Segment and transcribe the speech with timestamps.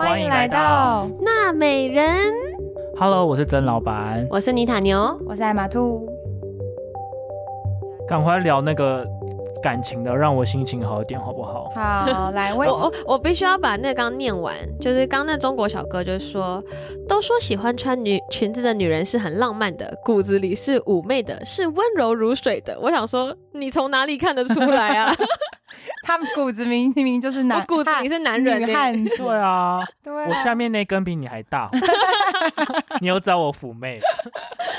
[0.00, 2.32] 欢迎来到娜美人。
[2.96, 6.08] Hello，我是曾老板，我是妮塔牛，我是艾玛兔。
[8.08, 9.06] 赶快聊那个
[9.62, 11.70] 感情的，让我心情好一点，好不好？
[11.74, 16.62] 好，来，我我 我必须要把那个刚念完，就是刚那中国小哥就说，
[17.08, 22.78] 都说喜欢穿女裙子的女人是很浪漫的，骨子里是妩媚的，是温柔如水的。
[22.80, 25.14] 我想说，你从哪里看得出来啊？
[26.02, 31.70] 他们骨子明明明就是我男， 骨子里是男人汉子，对啊，对我啊，下面那根比你还大，
[33.00, 34.04] 你又找我妩媚了，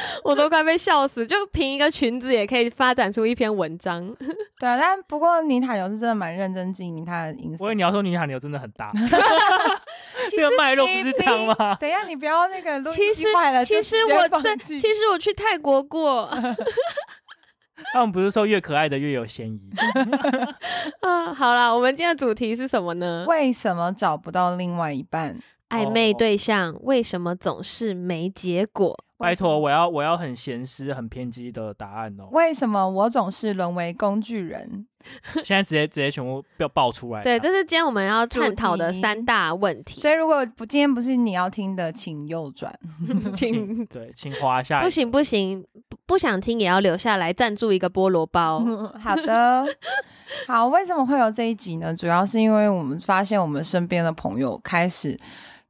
[0.24, 1.26] 我都快被笑死。
[1.26, 4.08] 就凭一个裙子也可以发展出一篇文章，
[4.60, 7.70] 对啊，但不过妮塔牛是真的蛮认真经营她的隐私我以。
[7.70, 8.92] 为你要说你喊牛真的很大，
[10.32, 11.76] 这个脉络不是这样吗？
[11.76, 16.30] 等一下，你不要那个录音其实机坏了，其就直接实我在，其实我去泰国过，
[17.94, 19.60] 他们不是说越可爱的越有嫌疑？
[21.02, 23.26] 啊，好啦，我们今天的主题是什么呢？
[23.28, 25.40] 为什么找不到另外一半？
[25.72, 28.98] 暧昧对象为什么总是没结果？
[29.18, 32.28] 拜托，我要我要很闲湿、很偏激的答案哦。
[32.32, 34.88] 为什么我总是沦为工具人？
[35.44, 37.22] 现在直接直接全部要爆出来。
[37.22, 40.02] 对，这是今天我们要探讨的三大问题。
[40.02, 42.74] 所以如果不今天不是你要听的，请右转。
[43.36, 44.82] 请 对，请滑下。
[44.82, 48.64] 不，行不行，不不想听也要留下来赞助一个菠萝包。
[49.00, 49.64] 好的，
[50.48, 51.96] 好，为什么会有这一集呢？
[51.96, 55.16] 主要是因为我们发现我们身边的朋友开始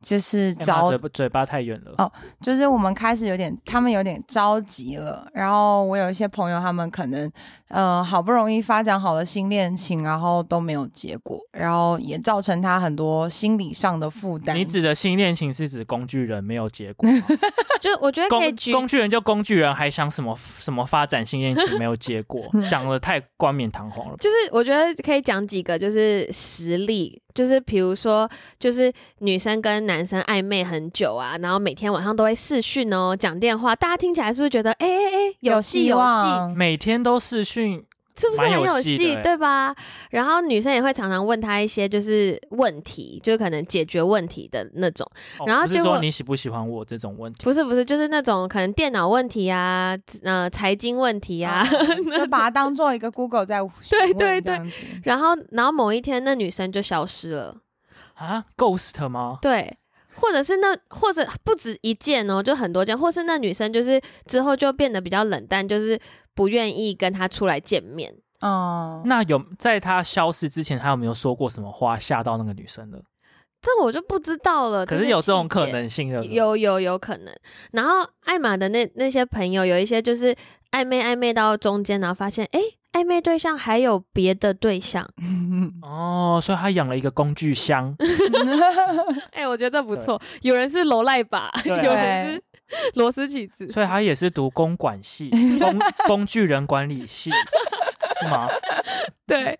[0.01, 1.93] 就是着嘴巴嘴巴太远了。
[1.97, 5.27] 哦就是我们开始有点，他们有点着急了。
[5.33, 7.31] 然后我有一些朋友，他们可能
[7.69, 14.55] 呃好不容易发展好了新恋情，然后都没有结果，然后也造成他很多心理上的负担。
[14.55, 17.07] 你指的新恋情是指工具人没有结果？
[17.79, 24.15] 就我觉得可以工具人就工具人，还想什么什么发展新恋情没有结果， 讲的太冠冕堂皇了。
[24.17, 28.29] 就是我觉得可以讲几个就是实例，就是比如说
[28.59, 36.55] 就是女生跟男生暧昧很久啊，然后每天晚上都会视讯哦，讲电话，大家听起来是不是觉得哎哎哎有戏有戏？
[36.55, 37.83] 每天都视讯，
[38.15, 39.75] 是不是很有有戏，对吧？
[40.11, 45.09] 然后女生也会常常问他一些就是问题，就是可能解决问题的那种。
[45.39, 47.43] 哦然后结果说你喜不喜欢我这种问题。
[47.43, 51.65] 不是不是，就是那种可能电脑问题啊， 呃，财经问题啊。
[51.65, 54.59] 就把它当做一个 Google 在对对对
[55.03, 57.55] 然后，然后某一天那女生就消失了，
[58.15, 59.39] 啊，ghost 吗？
[59.41, 59.77] 对，
[60.21, 65.99] 或者是那或者不止一件哦，就很多件，或是那女生就是之后就变得比较冷淡，就是
[66.35, 68.13] 不愿意跟他出来见面。
[68.41, 72.99] 哦，那有在他消失之前，他有没有说过什么话吓到那个女生呢？
[73.61, 74.85] 这我就不知道了。
[74.85, 77.31] 可是有这种可能性的，有有有可能。
[77.71, 80.35] 然后艾玛的那那些朋友，有一些就是
[80.71, 82.59] 暧昧暧昧到中间，然后发现哎，
[82.93, 85.07] 暧昧对象还有别的对象。
[85.81, 87.95] 哦，所以他养了一个工具箱，
[89.31, 90.21] 哎，我觉得这不错。
[90.41, 92.43] 有人是罗赖把，对啊有人是
[92.95, 93.69] 螺丝起子。
[93.71, 95.29] 所以他也是读公管系、
[95.59, 97.31] 工 工具人管理系，
[98.19, 98.47] 是吗？
[99.25, 99.57] 对，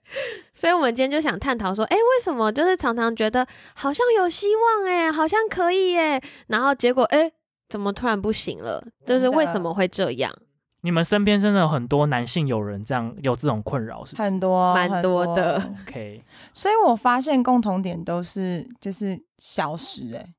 [0.54, 7.32] 所以我们今天就想探讨说，哎，为什么就是常常觉得好像有希望，哎，好像可以，哎，然后结果，哎，
[7.70, 8.84] 怎么突然不行了？
[9.06, 10.34] 就是为什么会这样？
[10.82, 20.34] 你们身边真的有很多男性友人这样有这种困扰，是不是很多蛮多的？OK， 所以我发现共同点都是就是消失、哎，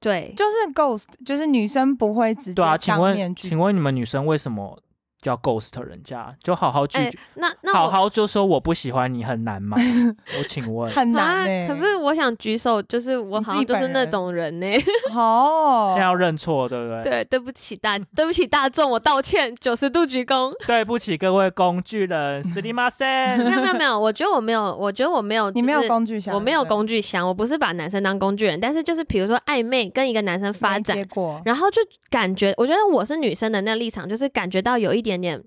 [0.00, 4.82] 对，就是 ghost，就是女生不会直接对啊，请当面问，请问你们女生为什么
[5.22, 6.34] 叫 ghost 人家？
[6.42, 9.76] 就好好拒哎绝，，那那好好就说我不喜欢你，很难吗？
[10.38, 14.66] 我请问，很难可是我想举手，就是我自好像就是那种人呢、
[15.14, 17.02] 哦，现在要认错，对不对？
[17.04, 20.52] 对，对不起大，对不起大众，我道歉，九十度鞠躬。
[20.66, 23.36] 对不起各位工具人，斯里马塞。
[23.38, 31.80] 没有没有没有，我觉得我没有，我觉得我没有，你没有工具箱，我没有工具箱，我不是把男生当工具人，但是就是比如说暧昧跟一个男生发展结，果，然后就
[32.10, 35.42] 感觉，我觉得我是女生的那个立场，就是感觉到有一点点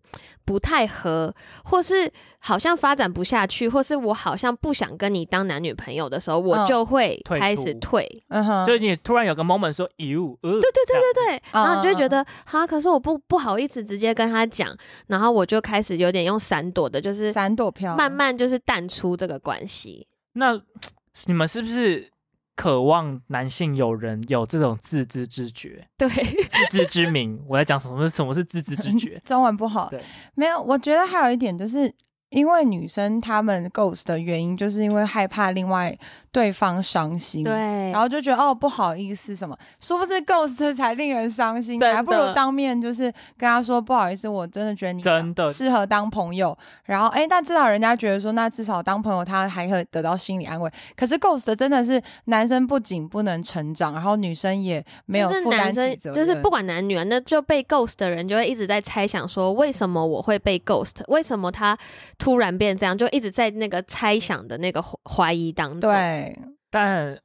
[0.45, 1.33] 不太合，
[1.63, 8.07] 或是好像发展不下去，或是我好像不想跟你当男女朋友的时候，我嗯就会退开始退。
[8.29, 14.75] 嗯哼，就你突然有个 moment 说，哟，呃，对对对对对，然后你就会觉嗯得哈，可是我不不好意思直接跟他讲，
[15.07, 20.07] 然后我就开始有点用闪躲的，就是闪躲票，慢慢就是淡出这个关系。
[20.33, 20.61] 那
[21.27, 22.09] 你们是不是
[22.55, 27.43] 渴望男性友人有这种自知之觉、对，自知之明？
[27.47, 28.07] 我在讲什么？
[28.07, 29.21] 什么是自知之觉？
[29.25, 30.01] 中文不好对，
[30.35, 30.61] 没有。
[30.61, 31.93] 我觉得还有一点就是，
[32.29, 35.97] 因为女生她们 ghost 的原因，就是因为害怕另外
[36.35, 37.53] 对方伤心，对，
[37.91, 43.03] 然后就觉得哦不好意思什么，殊不知 ghost 才令人伤心，还不如当面就是
[43.37, 46.55] 跟他说不好意思，我真的觉得你真的适合当朋友。
[46.83, 50.69] 然后哎，但至少人家觉得说，那至少当朋友他还可以得到心理安慰。
[50.97, 60.95] 可是 ghost 真的是男生不仅不能成长，然后女生也没有负担起责任，就是不管男女啊，那就被 ghost 的人就会一直在猜想说，为什么我会被 ghost？
[61.07, 61.77] 为什么他
[62.17, 62.97] 突然变这样？
[62.97, 66.24] 就一直在那个猜想的那个怀怀疑当中。，对，
[66.69, 67.17] 但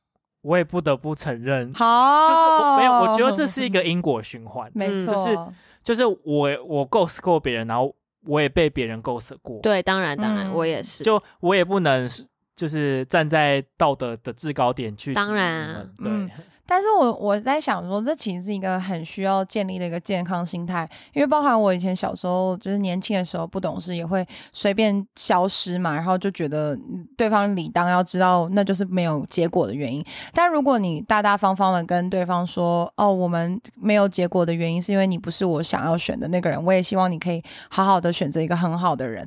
[0.43, 5.39] 我也不得不承认，好，就是我没有，我觉得这是一个因果循环， 没嗯错，就是
[5.83, 7.95] 就是我我 ghost 过别人，然后
[8.27, 11.05] 我也被别人 ghost 过，对，当然当然，嗯我也是。
[11.05, 12.09] 就我也不能
[12.57, 16.27] 就是站在道德的制高点去当然啊们嗯。
[16.29, 16.35] 对，
[16.71, 26.79] 但是我我在想说，这其实是一个很需要建立的一个健康心态，因为包含我以前小时候就是年轻的时候不懂事，也会随便消失嘛，然后就觉得
[27.17, 30.05] 对方理当要知道那就是没有结果的原因。
[30.33, 39.27] 但如果你大大方方的跟对方说，哦，我们没有结果的原因是因为你不是我想要选的那个人，我也希望你可以好好的选择一个很好的人，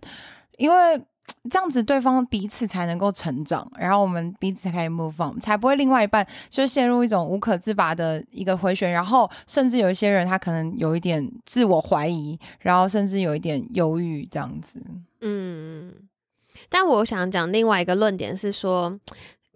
[0.57, 1.01] 因为。
[1.49, 14.81] 这样子，对方彼此才能够成长，然后我们彼此才可以 move on，才不会另外一半就陷入一种无可自拔的一个回旋，然后甚至有一些人他可能有一点自我怀疑，然后甚至有一点犹豫这样子。
[15.21, 15.93] 嗯，
[16.69, 18.99] 但我想讲另外一个论点是说，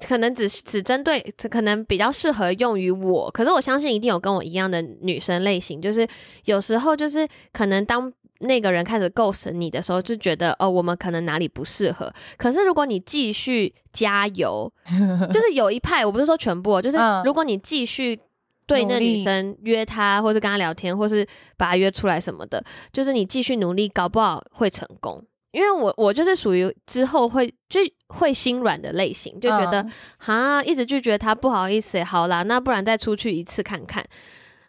[0.05, 6.07] 可能只只针对，可能比较适合用于我，可是我相信一定有跟我一样的女生类型，就是
[6.45, 8.11] 有时候就是可能当。
[8.41, 12.13] 那个人开始 ghost 你的时候，就觉得哦，我们可能哪里不适合。
[12.37, 14.71] 可是如果你继续加油，
[15.33, 18.19] 就是有一派，我不是说全部哦，就 是嗯如果你继续
[18.67, 21.25] 对那女生约她，或是跟她聊天，或是
[21.57, 22.63] 把她约出来什么的，
[22.93, 25.25] 就是你继续努力，搞不好会成功。
[25.51, 27.79] 因为我我就是属于之后会就
[28.09, 34.05] 会心软的类型，就觉得嗯哈、一直拒绝他不好意思耶，好啦，那不然再出去一次看看。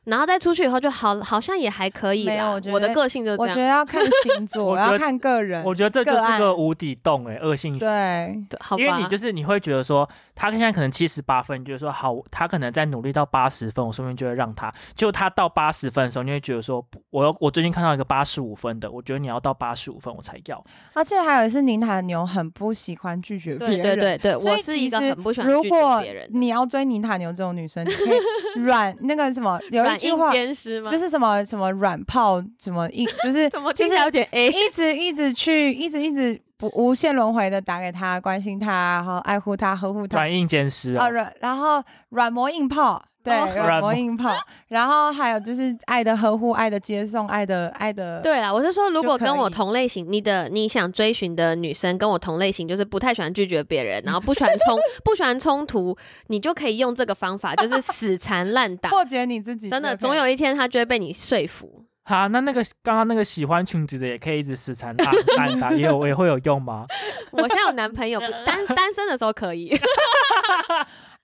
[0.09, 2.33] 然后再出去以后就好，好像也还可以啦。
[2.33, 3.63] 没有我觉得的个性就是这样我觉。
[3.63, 14.73] 得要看星座， 我觉得要看个人，我觉得这就是个无底洞哎、恶性循环对，对好吧，因为你就是你会觉得说，他现在可能七十八分，你觉得说好，他可能在努力到八十分，我说不定就会让他。
[14.95, 20.65] 就他到八十分的时候，你会觉得说，不我要我最近看到一个八十五分的，我觉得你要到八十五分我才要。
[20.95, 26.39] 而且还有一次宁塔牛很不喜欢拒绝别对人，对对对，所以我是一个实很不喜欢拒绝如果别人的。
[26.39, 30.91] 你要追宁塔牛这种女生，你可以软那个什么，有一句话兼施吗？
[30.91, 34.49] 就是什么什么软炮，什么硬就是 怎么就是有点 A？
[34.49, 43.05] 一直一直去，一直一直不无限轮回的打给他，关心他，然后爱护他，呵护他软硬兼施啊哦，软，然后软磨硬泡。
[43.29, 44.31] 对，哦软软磨磨硬泡，
[44.69, 55.97] 然后还有就是爱的呵护、爱的接送、爱的爱的，对啦，我是说，如果跟我同类型，你的你想追寻的女生跟我同类型，就是不太喜欢拒绝别人，然后不喜欢冲 不喜欢冲突，
[56.29, 58.91] 你就可以用这个方法， 就是死缠烂打。
[58.91, 61.85] 破解你自己，真的，总有一天他就会被你说服。
[62.05, 66.87] 好，那那个刚刚那个喜欢裙子的也可以一直死缠烂烂打，也有也会有用吗？
[67.33, 69.79] 我现在有男朋友，不单单身的时候可以。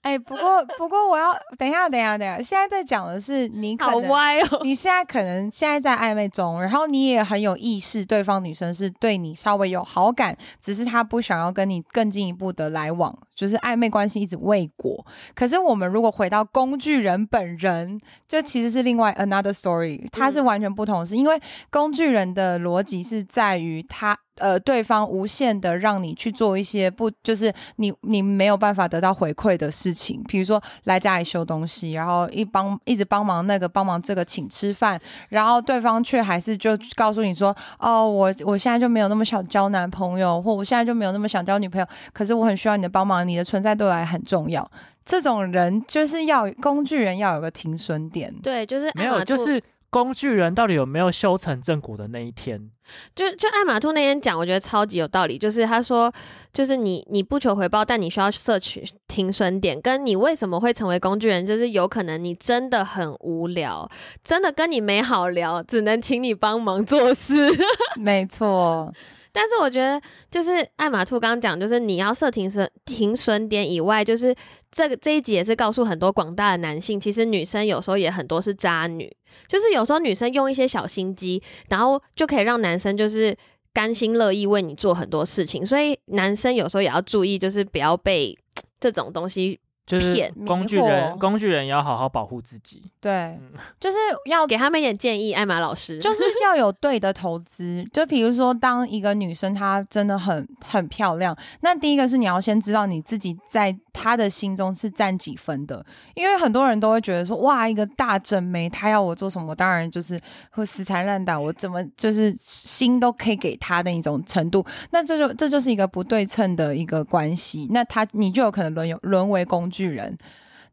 [0.04, 4.60] 哎，不过不过我要等一下，等一下，等一下，现在在讲的是你可好歪哦！
[4.62, 15.04] 你现在可能现在在暧昧中，然后你也很有意识，对方女生是对你稍微有好感，只是她不想要跟你更进一步的来往，就是暧昧关系一直未果。
[15.34, 21.40] 可是我们如果回到工具人本人，这其实是另外 another story，它是完全不同的事，因为
[21.70, 24.16] 工具人的逻辑是在于他。
[24.38, 44.70] 呃，对方无限的让你去做一些不，就是你你没有办法得到回馈的事情，比如说来家里修东西，然后一帮一直帮忙那个帮忙这个请吃饭，然后对方却还是就告诉你说，哦，我我现在就没有那么想交男朋友，或我现在就没有那么想交女朋友，可是我很需要你的帮忙，你的存在对我来很重要。
[45.04, 52.70] 这种人就是要工具人要有个停损点，对，就是没有，就是工具人到底有没有修成正果的那一天？
[53.14, 55.38] 就就艾玛兔那天讲，我觉得超级有道理。
[55.38, 56.12] 就是他说，
[56.52, 63.90] 就是你你不求回报，但你需要摄取停损点，跟你为什么会成为工具人，就是有可能你真的很无聊，
[64.22, 67.50] 真的跟你没好聊，只能请你帮忙做事。
[67.96, 68.92] 没错，
[69.34, 70.00] 但是我觉得，
[70.30, 74.32] 就是艾玛兔刚刚讲，就是你要设停损停损点以外，就是
[74.70, 79.12] 这个这一集也是告诉很多广大的男性，其实女生有时候也很多是渣女，
[79.48, 83.36] 就是有时候女生用一些小心机，然后就可以让男生就是
[83.72, 88.38] 甘心乐意为你做很多事情，所以男生有时候也要注意，就是不要被
[88.78, 92.82] 这种东西就是骗工具人，工具人也要好好保护自己。
[93.00, 93.96] 对嗯，就是
[94.30, 95.98] 要给他们一点建议，艾玛老师。
[95.98, 97.84] 就是 要有对的投资。
[97.92, 110.18] 就比如说，当一个女生她真的很很漂亮，那第一个是你要先知道你自己在她的心中是占几分的，因为很多人都会觉得说，哇，一个大正妹，她要我做什么，我当然就是
[110.50, 114.64] 会死缠烂打，我怎么就是心都可以给她的一种程度。
[114.90, 120.16] 那这就这就是一个不对称的一个关系，那她你就有可能沦有沦为工具人。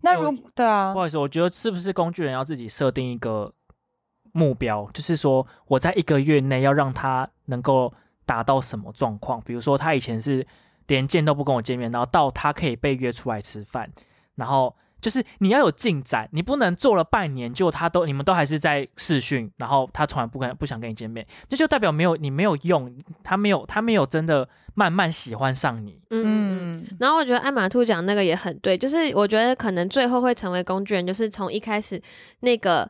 [0.01, 3.53] 那如对啊不，好意思，我觉得是不是工具人要自己设定一个
[4.31, 7.93] 目标，就是说我在一个月内要让他能够
[8.25, 9.41] 达到什么状况？
[9.41, 10.45] 比如说他以前是
[10.87, 13.91] 连见都不跟我见面，然后到他可以被约出来吃饭，
[14.35, 25.99] 然后就是你要有进展，你不能做了半年就他都你们都还是在试训，然后他突然不跟不想跟你见面，这就代表没有你没有用，他没有他没有真的慢慢喜欢上你。
[26.11, 32.01] 嗯，然后我觉得艾玛兔讲那个也很对，就是我觉得可能最后会成为工具人，就是从一开始
[32.41, 32.89] 那个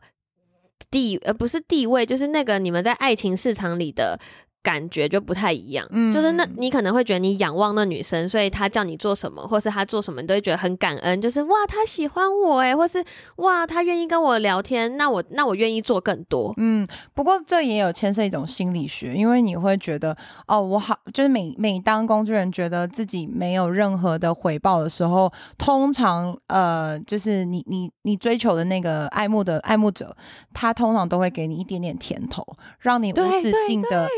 [0.90, 4.18] 地呃不是地位，就是那个你们在爱情市场里的
[4.62, 5.86] 感觉就不太一样。
[5.90, 13.04] 嗯就是那你可能会觉得你仰望那女生，所以她叫你做什么，或是她做什么，你都会觉得很感恩，就是哇她喜欢我哎，或是
[13.36, 16.54] 哇她愿意跟我聊天，那我那我愿意做更多。
[16.56, 20.16] 嗯，不过这也有牵涉一种心理学，因为你会觉得，
[20.46, 30.14] 哦，我好，就是每每当工具人觉得自己没有任何的回报的时候，通常呃，就是你你你追求的那个爱慕的爱慕者，
[30.52, 32.44] 他通常都会给你一点点甜头，
[32.80, 34.08] 让你无止境的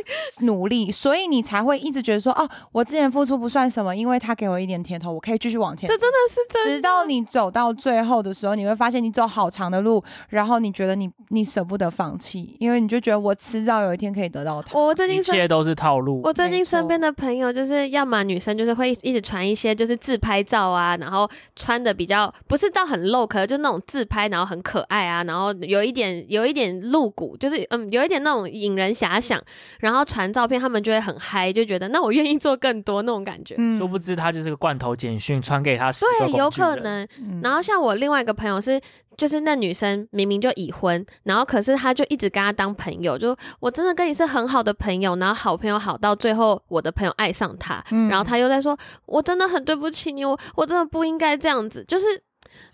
[0.41, 14.79] 努力，所以你才会一直觉得说，哦，我之前付出不算什么，因为他给我一点甜头，我可以继续往前这真的是真的直到你走到最后的时候，你会发现你走好长的路，然后你觉得你你舍不得放弃，因为你就觉得我迟早有一天可以得到他。
[14.79, 16.21] 我最近一切都是套路。
[16.25, 29.43] 我最近身边的朋友就是，要么女生就是会一直传一些就是自拍照啊，然后穿的比较不是到很露，可能就那种自拍，然后很可爱啊，然后有一点有一点露骨，就是嗯有一点那种引人遐想，
[29.81, 33.54] 然后传照片，他们就会很嗨，就觉得那我愿意做更多那种感觉。
[33.59, 36.71] 嗯殊不知他就是个罐头简讯，传给他十个对，有工具人。
[36.76, 37.09] 可能。
[37.19, 38.81] 嗯然后像我另外一个朋友是，
[39.16, 48.76] 就是那女生明明就已婚，然后可是他就一直跟他当朋友，就我真的跟你是很好的朋友，然后好朋友好到最后我的朋友爱上他，嗯然后他又在说，
[49.07, 52.07] 我真的很对不起你，我我真的不应该这样子，就是，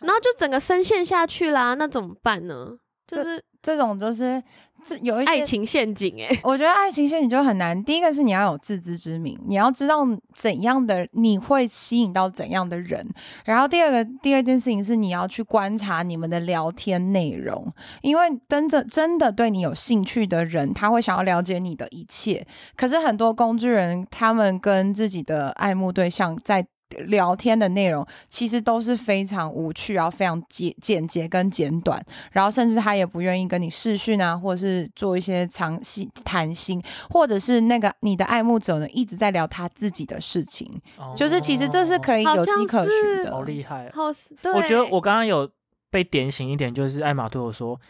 [0.00, 2.76] 然后就整个深陷下去啦，那怎么办呢？
[3.06, 4.42] 就是这种就是
[4.86, 7.84] 这有一些爱情陷阱哎、我觉得爱情陷阱就很难。
[7.84, 9.98] 第一个是你要有自知之明，你要知道
[10.34, 13.06] 怎样的你会吸引到怎样的人。
[13.44, 22.46] 然后第二个第二件事情是你要去观察你们的聊天内容，因为真的真的对你有兴趣的人，他会想要了解你的一切。
[22.74, 26.66] 可是很多工具人，他们跟自己的爱慕对象在。
[27.06, 43.30] 聊天的内容其实都是非常无趣，然后非常简简洁跟简短，然后甚至他也不愿意跟你视讯啊，或者是做一些长戏谈心，或者是那个你的爱慕者呢一直在聊他自己的事情，哦就是其实这是可以有迹可循是的。
[43.30, 43.90] 好厉害。
[43.94, 45.50] 好，对，我觉得我刚刚有
[45.90, 47.80] 被点醒一点，就是艾玛对我说，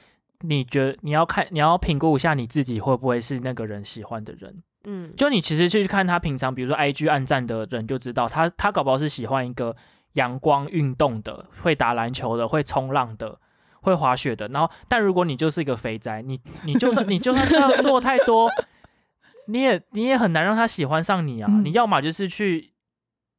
[0.40, 4.62] 你觉得你要看，你要评估一下你自己会不会是那个人喜欢的人。
[4.85, 9.77] 嗯，就你其实去看他平常，比如说 IG 暗赞的人，就知道他他搞不好是喜欢一个
[10.15, 13.39] 阳光运动的，会打篮球的，会冲浪的。
[13.83, 18.47] 会滑雪的，然后，但如果你就是一个肥宅，你你就算 你就算这样做太多，
[19.47, 21.49] 你也你也很难让他喜欢上你啊！
[21.51, 22.73] 嗯你要么就是去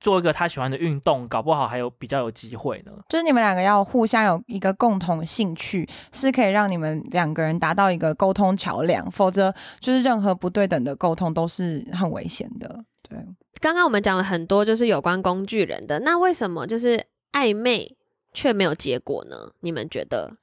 [0.01, 2.91] 做一个他喜欢的运动，搞不好还有比较有机会呢。
[3.07, 12.83] 就是你们两个要互相有一个共同兴趣，是可以让你们两个人达到一个沟通桥梁，否则就是任何不对等的沟通都是很危险的。
[13.07, 13.17] 对，
[13.61, 17.95] 刚刚我们讲了很多，就是有关工具人的，那为什么就是暧昧
[18.33, 19.51] 却没有结果呢？
[19.59, 20.33] 你们觉得？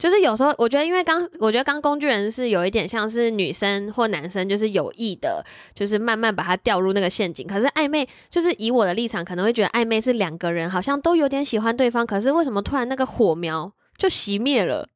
[0.00, 7.46] 就是有时候，我觉得，因为刚，我觉得刚工具人是有一点像是女生或男生，就是有意的，就是慢慢把他掉入那个陷阱。
[7.46, 14.88] 可是暧昧，就是以我的立场，可能会觉得暧昧是两个人好像都有点喜欢对方，可是为什么突然那个火苗就熄灭了？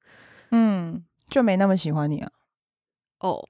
[0.52, 2.30] 嗯，就没那么喜欢你啊。
[3.20, 3.46] 哦，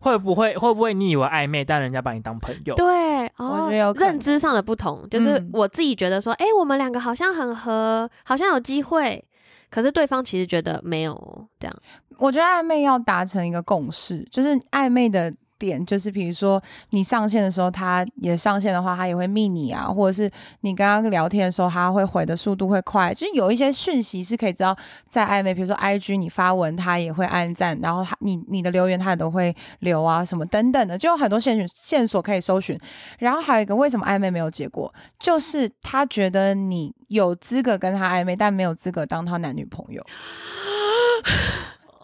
[0.00, 2.74] 会不会会不会你以为暧昧，但人家把你当朋友？
[2.76, 9.22] 对，我认知上的不同，就是嗯我自己觉得说，哎、我们两个好像很合，好像有机会，
[9.70, 11.76] 可是对方其实觉得没有这样。
[12.18, 24.76] 我觉得暧昧要达成一个共识，就是暧昧的点，就是比如说你上线的时候，他也上线的话，他也会密你啊，或者是你跟他聊天的时候，他会回的速度会快，就是有一些讯息是可以知道
[25.08, 32.78] 在暧昧，比如说 IG 你发文，他也会按赞，然后他你你的留言他也都会留啊，什么等等的，就有很多线索线索可以搜寻。
[33.18, 40.02] 然后还有一个为什么暧昧没有结果，就是他觉得你有资格跟他暧昧，但没有资格当他男女朋友。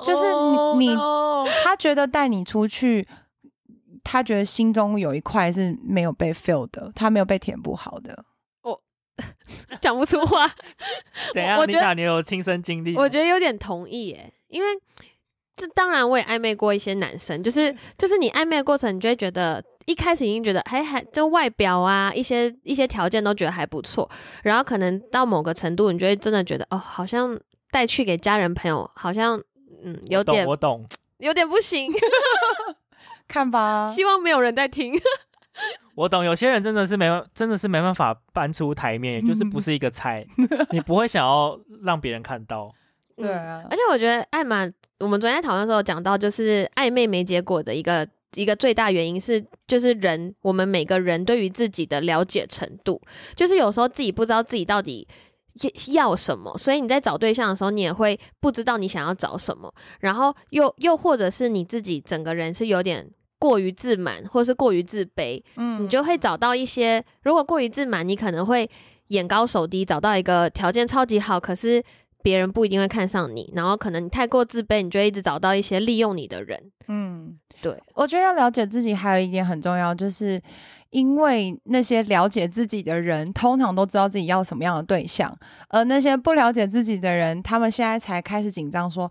[0.03, 0.23] 就是
[0.79, 3.07] 你你 Oh 他觉得带你出去，
[4.05, 8.25] 他觉得心中有一块是没有被 fill 的，他没有被填补好的。
[8.63, 8.81] 我
[9.81, 10.47] 讲不出话。
[11.33, 11.59] 怎样？
[11.59, 12.97] 我觉得你讲你有亲身经历？
[12.97, 14.69] 我觉得有点同意耶，因为
[15.57, 24.11] 这当然我也暧昧过一些男生，就是就是你暧昧的过程，你就会觉得一开始已经觉得还还这外表啊一些一些条件都觉得还不错，
[24.43, 27.39] 然后可能到某个程度，你就会真的觉得哦，好像
[27.71, 29.39] 带去给家人朋友，好像
[29.85, 30.87] 嗯有我懂点我懂。
[31.19, 31.93] 有点不行，
[33.33, 34.93] 看吧，希望没有人在听。
[35.97, 40.27] 我懂，有些人真的是没办，真的是没办法搬出台面，也就是不是一个菜，
[40.71, 42.67] 你不会想要让别人看到。
[42.67, 42.75] 嗯
[43.15, 53.01] 对啊而，且我觉得艾玛，我们昨天讨论的时候讲到，就是暧昧没结果的一个一个最大原因是，就是人我们每个人对于自己的了解程度，
[53.37, 55.07] 就是有时候自己不知道自己到底
[55.89, 63.09] 要什么，所以你在找对象的时候，你也会不知道你想要找什么，然后又又或者是你自己整个人是有点。
[63.43, 67.05] 过于自满，或是过于自卑，嗯你就会找到一些。
[67.25, 68.71] 如果过于自满，你可能会
[69.09, 71.83] 眼高手低，找到一个条件超级好，可是
[72.23, 73.53] 别人不一定会看上你。
[73.57, 76.71] 然后可能你太过自卑，你就一直找到一些利用你的人。
[76.87, 80.41] 嗯，对，我觉得要了解自己，还有一点很重要，就是
[80.91, 85.37] 因为那些了解自己的人，通常都知道自己要什么样的对象，
[85.71, 89.11] 而那些不了解自己的人，他们现在才开始紧张，说。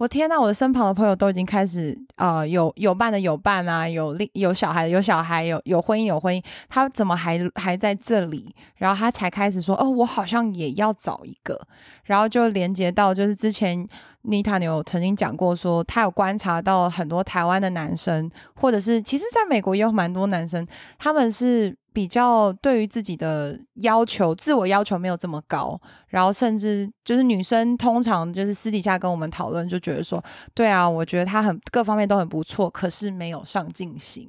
[0.00, 8.54] 我天呐，我的身旁的朋友都已经开始呃有有伴的有伴啊，有另有小孩有小孩，有有婚姻有婚姻，他怎么还还在这里？
[8.76, 11.60] 然后他才开始说，哦，我好像也要找一个，
[12.04, 13.86] 然后就连接到就是之前
[14.22, 20.66] 妮塔有曾经讲过说，他有观察到很多台湾的男生，或者是其实在美国也有蛮多男生，
[20.98, 30.22] 他们是比较对于自己的要求、自我要求没有这么高，然后甚至就是女生通常就是私底下跟我们讨论，就觉得说，
[30.54, 34.28] 对啊，我觉得他很各方面都很不错，可是没有上进心。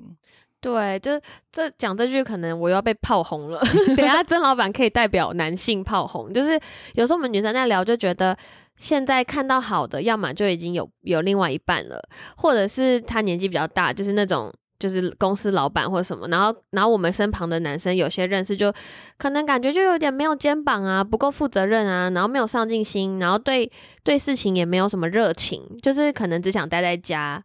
[0.59, 1.19] 对，这
[1.51, 3.59] 这讲这句可能我又要被炮轰了。
[3.97, 6.59] 等下曾老板可以代表男性炮轰，就是
[6.93, 8.37] 有时候我们女生在聊就觉得。
[8.77, 12.01] 现在看到好的，要么就已经有有另外一半了，
[12.35, 16.27] 或者是他年纪比较大，就是那种就是公司老板或者什么。
[16.29, 18.73] 然后，然后我们身旁的男生有些认识就
[19.17, 23.71] 可能感觉就有点没有肩膀啊，不够负责任啊，然后没有上进心，然后对
[24.03, 27.43] 对事情也没有什么热情，就是可能只想待在家。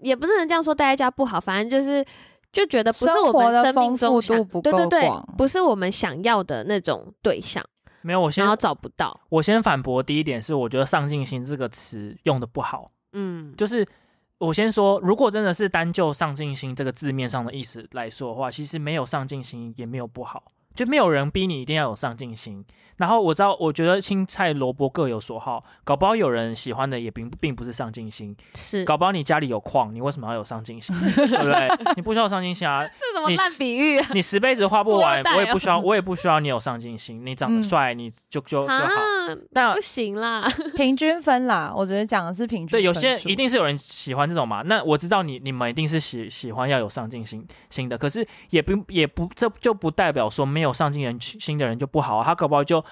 [0.00, 2.04] 也不是能这样说，待在家不好，反正就是
[2.52, 7.62] 就觉得不是我们生命中想度不对对对够广，不是我们想要的那种对象，
[8.00, 9.20] 没有，我先然后找不到。
[9.28, 12.90] 我先反驳第一点是，我觉得“上进心”这个词用的不好。
[13.12, 13.86] 嗯，就是
[14.40, 20.42] 我先说，如果真的是单就“上进心”这个字面上的意思来说的话，其实没有上进心也没有不好，
[20.80, 22.64] 就没有人逼你一定要有上进心。
[22.96, 30.94] 然后我知道，我觉得青菜萝卜各有所好，搞不好有人喜欢的也并并不是上进心，是搞不好你家里有矿，你为什么要有上进心？
[31.16, 31.68] 对不对？
[31.96, 34.06] 你不需要上进心啊， 这什么你烂比喻啊？
[34.12, 37.24] 你十辈子花不完 我也不需要，我也不需要你有上进心。
[37.24, 38.74] 你长得嗯帅，你就就就好。
[38.74, 40.46] 啊，但不行啦。
[40.76, 42.70] 平均分啦，我觉得讲的是平均。
[42.70, 44.60] 对，有些一定是有人喜欢这种嘛。
[44.66, 52.24] 那我知道你你们一定是喜喜欢要有上进心心的，可是也不也不这就不代表说没有上进人心的人就不好啊。
[52.24, 52.84] 他搞不好就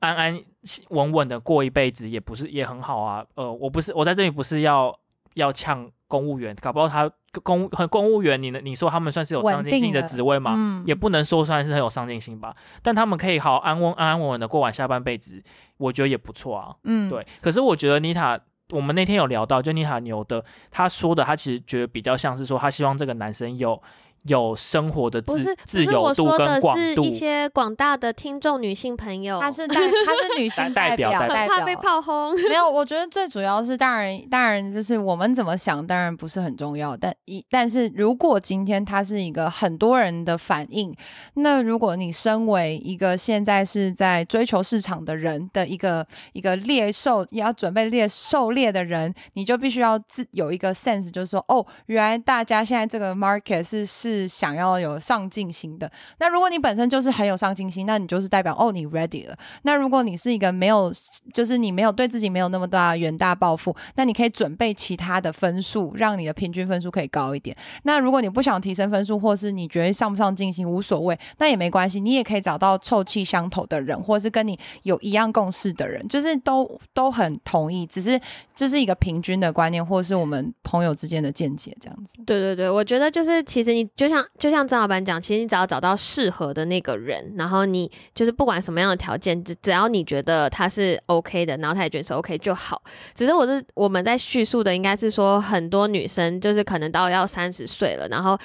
[0.00, 0.40] 安安
[0.88, 3.24] 稳稳的过一辈子，也不是也很好啊。
[3.34, 4.98] 呃，我不是我在这里不是要
[5.34, 7.10] 要呛公务员，搞不好他
[7.42, 8.60] 公和公务员，你呢？
[8.60, 10.54] 你说他们算是有上进心的职位吗？
[10.56, 15.40] 嗯也不能说算是很有上进心吧，但他们可以好安稳安安稳稳的过完下半辈子，
[15.76, 16.74] 我觉得也不错啊。
[16.82, 18.36] 嗯，对，可是我觉得妮塔，
[18.70, 23.80] 我们那天有聊到，就妮塔牛的，她说的，她其实觉得比较像是说，她希望这个男生有
[24.24, 27.20] 有生活的不是自自由度我说的跟广度是一。
[27.20, 32.34] 些广大的听众女性朋友，她是代，她是女性 代表表，代表很怕被炮轰。
[32.48, 36.96] 没有，我觉得最主要是，当然，当然就是我们怎么想，当然不是很重要。
[36.96, 40.96] 但一，但是如果今天它是一个很多人的反应，
[41.34, 55.90] 那如果你身为一个现在是在追求市场的人的一个一个猎兽，也要准备猎狩猎的人，你就必须要自有一个 sense，就是说，哦，原来大家现在这个 market 是是是想要有上进心的。
[56.18, 59.36] 那如果你本身就是很有上进心，那你就是代表哦，你 ready 了。
[59.62, 60.92] 那如果你是一个没有，
[61.32, 67.56] 就是你没有对自己没有那么大远大抱负，那你可以准备其他的分数，让你的平均分数可以高一点。
[67.84, 78.20] 那如果你不想提升分数，或是你觉得上不上进心无所谓，那也没关系，你也可以找到臭气相投的人，或是跟你有一样共识的人，就是都都很同意，只是
[78.54, 82.14] 这是一个平均的观念，或是我们朋友之间的见解这样子。
[82.24, 92.80] 对对对，我觉得就是其实你就像就像张老板讲，其实你只要找到适合的那个人，然后你就是不管什么样的条件，只只要你觉得他是 OK 的，然后他也觉得是 OK 就好。
[93.14, 98.38] 只是我是我们在叙述的应该是说很多女生就是可能到要三十岁了，然后。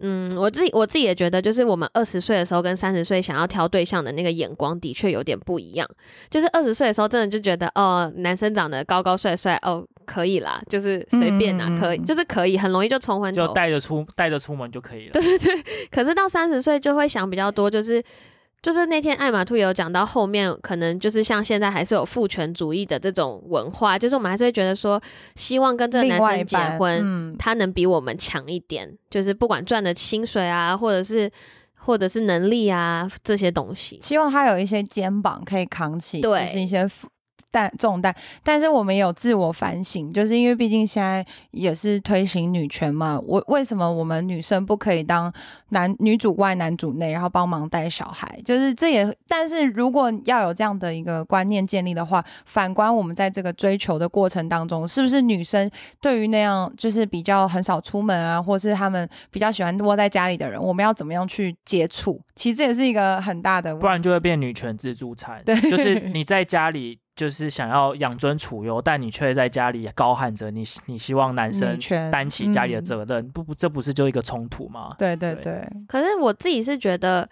[0.00, 5.88] 嗯，我自己我自己也觉得，就是我们二十岁的时候跟三十岁想要挑对象的那个眼光的确有点不一样。
[6.30, 15.12] 就是二十岁的时候，真的就觉得哦，男生长得高高帅帅，哦，可以啦，就是随便啦，可以，就是可以，很容易就冲昏头，就带着出带着出门就可以了。
[15.12, 15.64] 对对对。
[15.90, 18.02] 可是到三十岁就会想比较多，就是。
[18.66, 25.00] 就是那天艾玛兔有讲到后面，可能就是像现在还是有父权主义的这种文化，就是我们还是会觉得说，
[25.36, 31.30] 希望跟这个男生结婚，他能比我们强一点，就是不管赚的薪水啊，或者是
[31.76, 36.84] 或者是能力啊这些东西，希望他有一些肩膀可以扛起，对，是一些。
[37.50, 43.18] 担重担，但是我们有自我反省，就是因为毕竟现在也是推行女权嘛。
[43.26, 45.32] 我为什么我们女生不可以当
[45.70, 48.40] 男女主外男主内，然后帮忙带小孩？
[48.44, 62.20] 就是这也，但是如果要有这样的一个观念建立的话，反观我们在这个追求的过程当中，是不是女生对于那样就是比较很少出门啊，或是他们比较喜欢窝在家里的人，我们要怎么样去接触？
[62.34, 65.42] 其实这也是一个很大的，不然就会变女权自助餐。
[65.44, 66.98] 对，就是 你在家里。
[67.16, 71.76] 就是想要养尊处优，但你却在家里高喊着你你希望男生
[72.12, 74.94] 担起家里的责任，不不，这不是就一个冲突吗？
[74.98, 75.66] 对对对。
[75.88, 77.28] 可是我自己是觉得。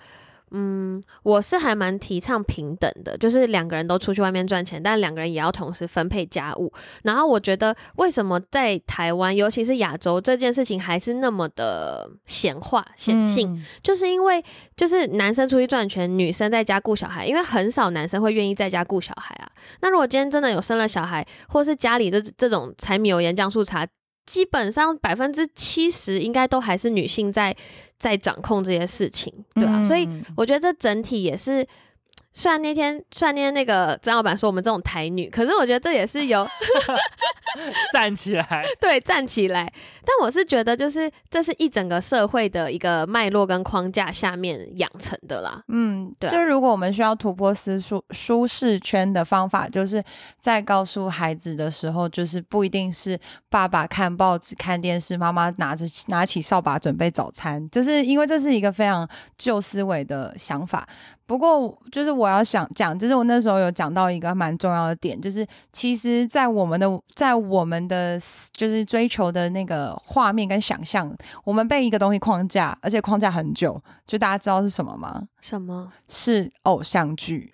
[0.57, 6.73] 嗯，我是还蛮提倡平等的，就是两个人都出去外面赚钱，但两个人也要同时分配家务。
[7.03, 14.45] 然后我觉得，为什么在台湾，尤其是亚洲，这件事情还是那么的显化显性，就是因为
[14.77, 19.51] 就是男生出去赚钱，女生在家顾小孩，因为很少男生会愿意在家顾小孩啊。
[19.81, 23.85] 那如果今天真的有生了小孩，或是家里这这种柴米油盐酱醋茶。
[24.27, 27.55] 基本上百分之七十应该都还是女性在
[27.99, 29.83] 在掌控这些事情，对吧？
[29.85, 31.67] 所以我觉得这整体也是。
[32.37, 36.45] 虽然那天，虽然那天那个张老板说我们这种台女，可是我觉得这也是有
[37.93, 39.73] 站起来， 对，站起来。
[40.07, 45.63] 但我是觉得，就是这是一整个社会的一个脉络跟框架下面养成的啦。
[45.69, 46.29] 嗯，对。
[46.29, 50.03] 就是如果我们需要突破私舒舒适圈的方法，就是
[50.41, 53.19] 在告诉孩子的时候，就是不一定是
[53.49, 60.87] 爸爸看报纸、看电视，妈妈拿着拿起扫把准备早餐，就是因为这是一个非常旧思维的想法。
[61.27, 68.21] 不过，就是我要想讲，就是我那时候有讲到一个蛮重要的点，就是其实，在我们的在我们的
[68.53, 71.11] 就是追求的那个画面跟想象，
[71.45, 75.23] 我们被一个东西框架，而且框架很久，就大家知道是什么吗？
[75.41, 77.53] 什么是偶像剧？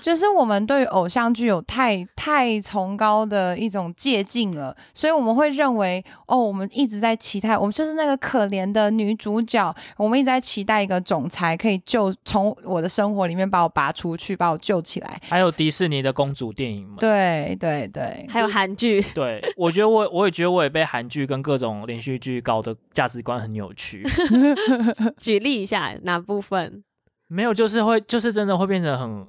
[0.00, 15.20] 就是我们对偶像剧有太太崇高的一种借鉴了，所以我们会认为，哦，我们一直在期待，我们就是那个可怜的女主角，我们一直在期待一个总裁可以救从我的生活里面把我拔出去，把我救起来。
[15.28, 16.96] 还有迪士尼的公主电影吗？
[16.98, 19.02] 对对对，还有韩剧。
[19.14, 24.04] 对，我觉得我我也觉得我也被韩剧跟各种连续剧搞得价值观很扭曲。
[25.18, 26.82] 举例一下哪部分？
[27.28, 29.26] 没有，就是会，就是真的会变成很。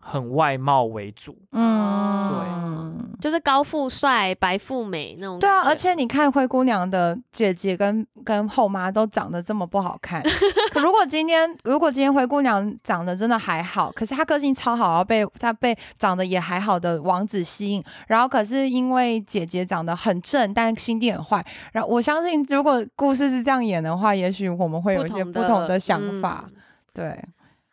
[0.00, 5.38] 很外貌为主，嗯，对，就是高富帅、白富美那种。
[5.38, 10.22] 对啊，而且你看灰姑娘的姐姐跟跟后妈都长得这么不好看。
[10.72, 21.44] 可如果今天，如果今天灰姑娘长得真的还好，可是她个性超好，要被她被长得也还好的王子吸引，然后可是因为姐姐长得很正，但心地很坏。
[21.72, 26.48] 然后我相信，如果故事是这样演的话，也许我们会有一些不同的想法。
[26.94, 27.22] 对。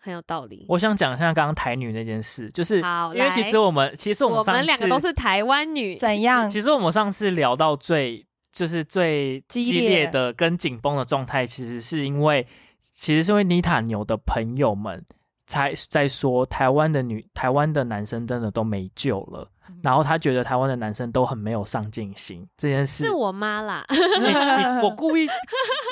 [0.05, 0.63] 很有道理。
[0.69, 6.47] 我想讲一下刚刚台女那件事，就是因为其实我们其实我们我们两个都是台湾女，怎样？
[6.47, 12.45] 其实我们上次聊到最就是最激烈的跟紧绷的状态，其实是因为
[12.79, 15.03] 其实是因为妮塔牛的朋友们
[15.47, 19.49] 才在说台湾的女台湾的男生真的都没救了。
[19.84, 23.12] 然后他觉得台湾的男生都很没有上进心这件事是。
[23.12, 25.28] 我妈啦，你你 我故意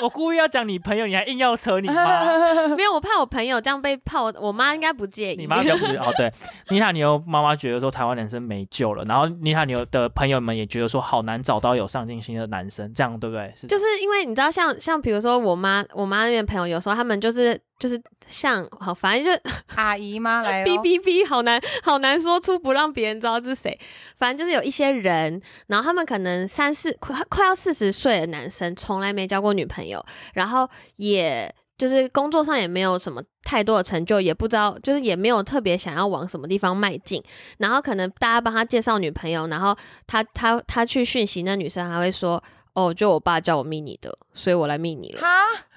[0.02, 2.24] 我故意要讲你朋友，你还硬要扯你妈，
[2.76, 5.36] 没有，我怕我朋友这样被泡，我妈应该不介意。
[5.36, 6.32] 你妈比较不是哦，对，
[6.68, 13.52] 妮塔牛妈妈觉得说台湾男生没救了，然后妮塔牛的朋友们也觉得说好难找到有上进心的男生，这样对不对？
[13.56, 19.40] 是就是因为你知道像，像比如说我妈，我妈那边朋友，有时候他们就是就是像好，反正就是
[19.74, 20.40] 阿姨吗？
[20.46, 23.78] 来哔咯哔哔，好难好难说出不让别人知道是谁。
[24.16, 37.22] 反正就是有一些人，然后他们可能三四快快要四十岁的男生，从来没交过女朋友，然后也就是工作上也没有什么太多的成就，也不知道就是也没有特别想要往什么地方迈进。
[37.58, 42.42] 然后可能大家帮他介绍女朋友，然后他他他去讯息那女生，还会说。
[42.74, 45.20] 哦，就我爸叫我密你的，所以我来密你了。
[45.20, 45.28] 哈，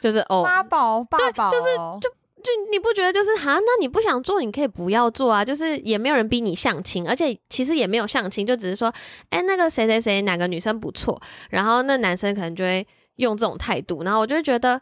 [0.01, 2.09] 就是哦，妈宝爸宝哦，就是就
[2.43, 3.53] 就你不觉得就是哈？
[3.59, 5.43] 那你不想做，你可以不要做啊。
[5.43, 8.93] 就是也没有人逼你相亲，而且其实也没有相亲，就只是说，
[9.29, 12.85] 哎、那个谁谁谁哪个女生不错，然后那男生可能就会
[13.17, 14.81] 用这种态度，然后我就觉得，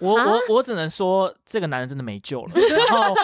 [0.00, 2.52] 我啊我我只能说这个男人真的没救了。
[2.54, 3.14] 然后，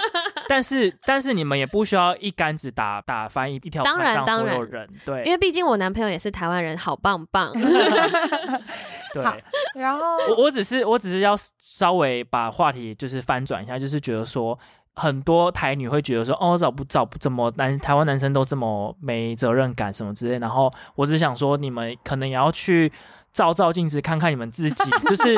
[0.49, 7.53] 但是但是你们也不需要一竿子打打翻一一条当然船上所有人，对，因为毕竟我男朋友也是台湾人，好棒棒。
[9.13, 9.25] 对。
[9.25, 9.37] 好
[9.75, 14.59] 然后我我只是我只是要稍微把话题就是翻转一下，就是觉得说。
[14.95, 22.93] 很多台女会觉得说，哦，找不找不怎么男台湾男生都这么没责任感什么之类，然后我只想说，你们可能也要去
[23.33, 24.91] 照照镜子，看看你们自己。
[25.09, 25.37] 就是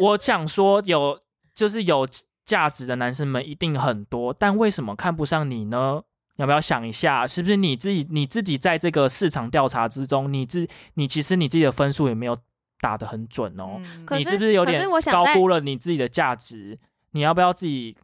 [0.00, 1.20] 我想说有，
[1.54, 2.06] 就是有
[2.44, 6.02] 价值的男生们一定很多，但为什么看不上你呢？
[6.36, 12.38] 要不要想一下，是不是你自己你自己在这个市场调查之中，你自你其实你自己的分数也没有
[12.80, 13.72] 打得很准哦。
[13.78, 16.78] 嗯你是不是有点高估了你自己的价值？
[17.10, 17.96] 你要不要自己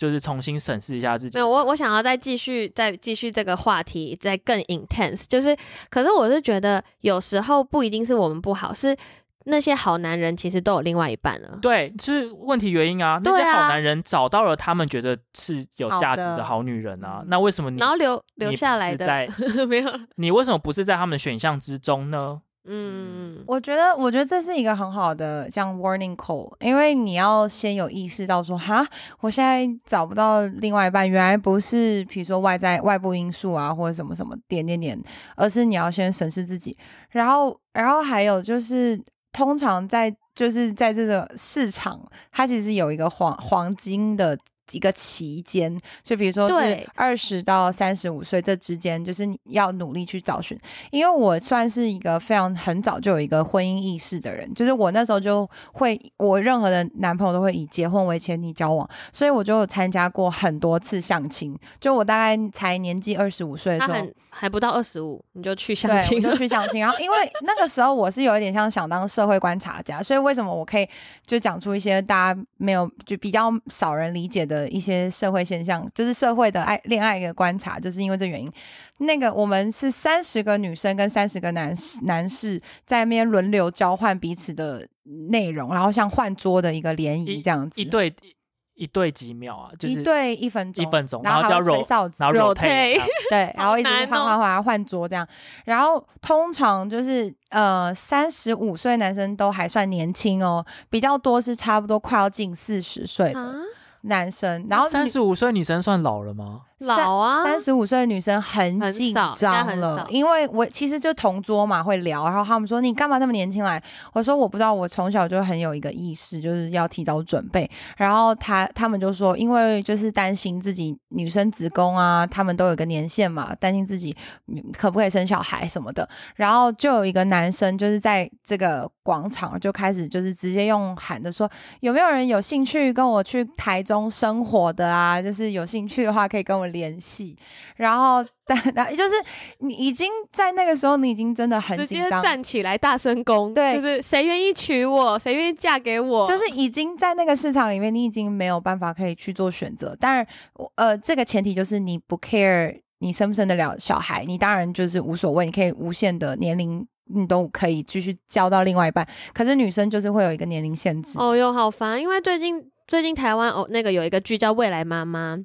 [0.00, 1.46] 就是重新审视一下自己没有？
[1.46, 5.54] 我我想要再继续再继续这个话题，再更 intense，就是，
[5.90, 8.96] 可是我是觉得有时候不一定是我们不好，是
[9.44, 11.58] 那些好男人其实都有另外一半了。
[11.60, 13.20] 对，是问题原因啊。
[13.22, 19.28] 那些好男人找到了他们觉得是有价值的的好女人啊嗯，那为什么你然后留留下来的是在
[19.68, 22.40] 没有，你为什么不是在他们的选项之中呢？
[22.64, 28.86] 嗯，我觉得，我觉得这是一个很好的像 warning call，因为你要先有意识到说，哈，
[29.20, 35.02] 我现在找不到另外一半，原来不是比如说外在外部因素啊，或者什么什么点点点，
[35.36, 36.76] 而是你要先审视自己，
[37.10, 39.00] 然后，然后还有就是，
[39.32, 44.38] 通常在就是在这个市场，它其实有一个黄黄金的。
[44.72, 50.58] 一个期间，就比如说是对二十到三十五岁这之间，就是你要努力去找寻。
[50.90, 61.56] 因为我算是一个非常很早就有一个婚姻意识的人，就是我那时候就会，我任何的男朋友都会以结婚为前提交往，所以我就有参加过很多次相亲。
[61.78, 66.80] 就我大概才年纪二十五岁的时候，还不到二十五，你就去相，亲就去相亲。
[66.80, 70.88] 然后因为 那个时候我是有一点像想当社会观察家，所以为什么我可以
[71.26, 78.52] 就讲出一些大家没有就比较少人理解的一些社会现象，就是社会的爱恋爱的观察，就是因为这原因。
[78.98, 84.86] 那个我们是三十个女生跟三十个男士男士在那边轮流交换彼此的
[85.30, 95.26] 内容，然后像换桌的一个联谊这样子，一对一一对几秒啊，就是一对一分钟，一分钟然后还会然后就要吹哨子，然后 rotate rotate 啊对，然后一直换换换换桌这样，
[95.66, 103.38] 然后通常就是呃三十五岁男生都还算年轻哦，比较多是差不多快要近四十岁的。
[103.40, 103.54] 啊，
[104.02, 106.62] 男生，然后三十五岁女生算老了吗？
[106.80, 113.82] 老啊，三十五岁的女生很很紧张了，因为我其实就同桌嘛会聊，然后他们说你干嘛那么年轻来？
[114.14, 117.70] 我说我不知道，我从小就很有一个意识，就是要提早准备。
[117.98, 126.08] 然后他他们就说，因为就是担心自己女生子宫啊，他们都有个年限嘛，担心自己嗯可不可以生小孩什么的。
[126.34, 131.46] 然后就有一个男生就是在这个广场就开始就是直接用喊的说，
[131.80, 135.20] 有没有人有兴趣跟我去台中生活的啊？
[135.20, 137.36] 就是有兴趣的话可以跟我联系。
[137.74, 139.14] 然后但然后就是
[139.58, 142.22] 你已经在那个时候，你已经真的很直接紧张。
[142.22, 149.96] 站起来大声公，对就是谁愿意娶我，谁愿意嫁给我，就是已经在那个市场里面，你已经没有办法可以去做选择。
[149.96, 150.24] 当然，
[150.54, 159.04] 我呃，这个前提就是你不 care 你生不生得了小孩，你当然就是无所谓，你可以无限的年龄，你都可以继续交到另外一半。
[159.32, 161.18] 可是女生就是会有一个年龄限制。
[161.18, 162.00] 哦哟，好烦！
[162.00, 165.36] 因为最近最近台湾哦，那个有一个剧叫《未来妈妈》，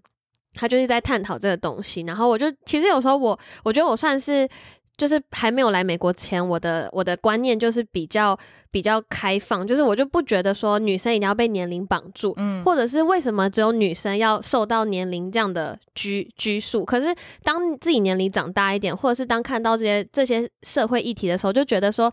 [0.56, 2.02] 她就是在探讨这个东西。
[2.02, 4.50] 然后我就其实有时候我我觉得我算是
[4.98, 8.36] 就是还没有来美国前，我的我的观念就是比较
[8.72, 16.84] 比较开放，就是我就不觉得说女生一定要被年龄绑住，嗯或者是为什么只有女生要受到年龄这样的拘拘束？
[16.84, 22.12] 可是当自己年龄长大一点，或者是当看到这些这些社会议题的时候，就觉得说，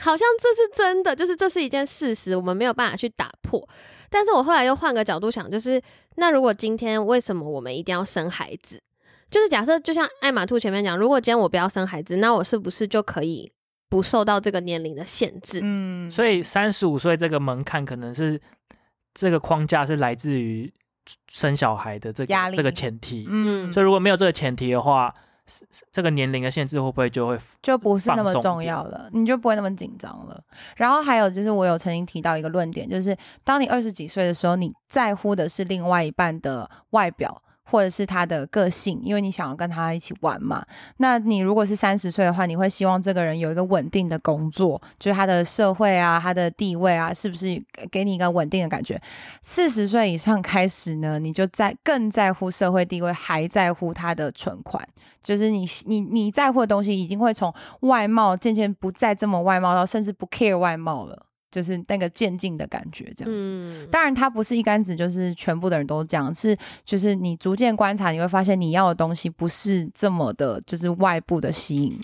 [0.00, 3.68] 好像这是真的，就是这是一件事实，我们没有办法去打破。
[4.14, 5.82] 但是我后来又换个角度想，就是
[6.14, 8.80] 那如果今天为什么我们一定要生孩子？
[9.28, 13.50] 就是假设，就像艾玛兔前面讲，如果今天我不要生孩子，那我是不是就可以
[13.88, 15.58] 不受到这个年龄的限制？
[15.60, 18.40] 嗯，所以三十五岁这个门槛可能是
[19.12, 20.72] 这个框架是来自于
[21.28, 23.26] 生小孩的这压力个这个前提。
[23.28, 25.12] 嗯，所以如果没有这个前提的话，
[25.92, 30.40] 这个年龄的限制会不会就会就不是那么重要了，你就不会那么紧张了。
[30.76, 37.42] 然后还有就是，我有曾经提到一个论点，就是当你二十几岁的时候，你在乎的是另外一半的外表。
[37.66, 40.62] 或者是他的个性，因为你想要跟他一起玩嘛。
[40.98, 49.00] 那你如果是三十岁的话，你会希望这个人有一个稳定的工作，就是他的社会啊、他的地位啊，是不是给给你一个稳定的感觉？
[49.40, 54.86] 四十岁以上开始呢，你就在更在乎社会地位，还在乎他的存款。
[55.24, 63.48] 就是你你你在乎的东西，已经会从外貌渐渐不再这么外貌，到甚至不 care 外貌了，就是那个渐进的感觉，这样子。
[63.48, 71.98] 嗯，当然，它不是一竿子就是全部的人都这样，是就是你逐渐观察，你会发现你要的东西不是这么的，就是外部的吸引。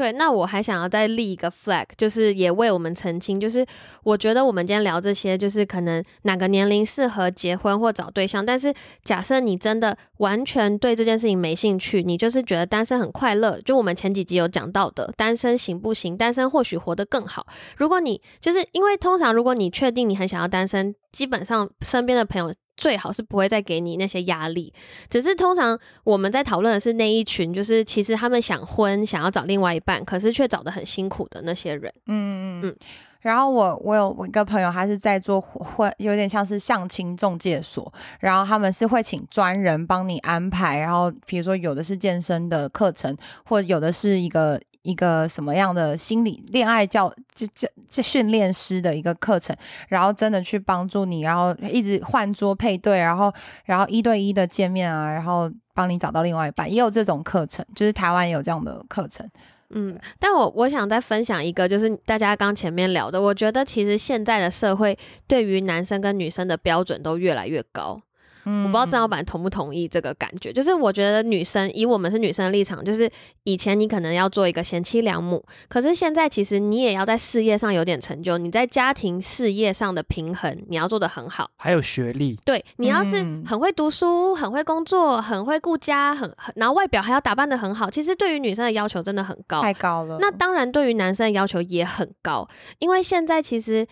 [0.00, 3.66] 对，那我还想要再立一个 flag，就是也为我们澄清，就是
[4.02, 8.72] 我觉得我们今天聊这些，就是可能哪个年龄适合结婚或找对象，但是
[9.04, 16.16] 假设你真的完全对这件事情没兴趣，你就是觉得单身很快乐，就我们前几集有讲到的，单身行不行？
[16.16, 17.46] 单身或许活得更好。
[17.76, 22.50] 如果你就是因为通常如果你确定你很想要单身，基本上身边的朋友。
[22.80, 24.72] 最好是不会再给你那些压力，
[25.10, 31.92] 只是通常我们在讨论的是那一群，就是其实他们想婚，想要找另外一半，可是却找的很辛苦的那些人。
[32.06, 32.76] 嗯嗯嗯嗯。
[33.20, 43.14] 然后我我有我一个朋友，他是在做会有点像是相亲中介所，然后他们是会请专人帮你安排，然后比如说有的是健身的课程，
[43.44, 49.54] 或者有的是一个一个什么样的心理恋爱教这这这训练师的一个课程，
[49.88, 53.32] 然后真的去帮助你，然后一直换桌配对，然后
[53.64, 59.28] 然后一对一的见面啊，然后帮你找到另外一半，也有这种课程，就是台湾有这样的课程。
[59.72, 68.00] 嗯，但我我想再分享一个，就是大家刚前面聊的，我觉得其实现在的社会对于男生跟女生的标准都越来越高。
[68.44, 73.10] 嗯我不知道郑老板同不同意这个感觉，就是我觉得女生以我们是女生的立场，就是
[73.44, 81.50] 以前你可能要做一个贤妻良母，可是现在其实你也要在事业上有点成就，你在家庭事业上的平衡你要做得很好。
[81.56, 89.60] 还有学历，对你要是嗯很会读书、很会工作、很会顾家、很很然后外表还要打扮得很好，其实对于女生的要求真的很高。
[89.60, 90.18] 太高了。
[90.20, 92.48] 那当然，对于男生的要求也很高，
[92.78, 93.86] 因为现在其实，